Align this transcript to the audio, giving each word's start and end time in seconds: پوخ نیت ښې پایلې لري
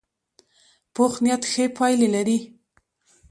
پوخ 0.93 1.13
نیت 1.23 1.43
ښې 1.51 1.65
پایلې 1.77 2.07
لري 2.15 2.37